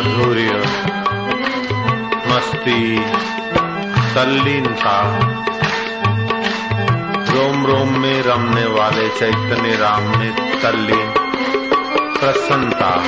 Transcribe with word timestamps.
माधुर्य 0.00 0.50
मस्ती 2.26 3.00
तल्लीनता। 4.14 5.18
रोम 7.32 7.66
रोम 7.66 7.98
में 7.98 8.22
रमने 8.22 8.64
वाले 8.66 9.08
चैतन्य 9.08 9.76
राम 9.76 10.18
में 10.18 10.60
तल्लीन 10.62 11.12
प्रसन्नता। 12.20 13.04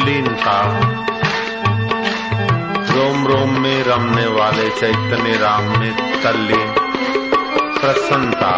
तल्लीनता 0.00 0.60
रोम 2.90 3.26
रोम 3.26 3.50
में 3.60 3.84
रमने 3.84 4.26
वाले 4.26 4.68
चैतन्य 4.70 5.36
राम 5.36 5.80
में 5.80 5.92
तल्लीन 6.22 6.74
प्रसन्नता। 7.80 8.52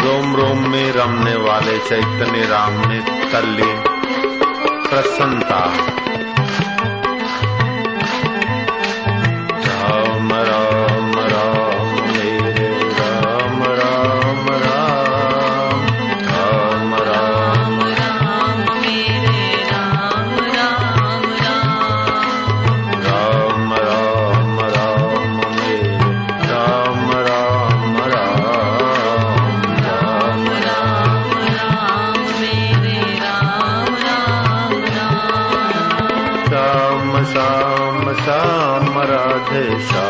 रोम 0.00 0.36
रोम 0.36 0.68
में 0.68 0.92
रमने 0.92 1.34
वाले 1.36 1.78
चैतन्य 1.78 2.46
राम 2.46 2.72
में 2.72 3.30
तल्लीन 3.32 3.84
प्रसन्नता। 4.90 5.72
राधे 39.50 39.68
श्याम 39.68 39.80
श्याम 39.88 40.07